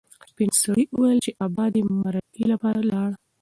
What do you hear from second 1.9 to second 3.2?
مرکې لپاره لاړ.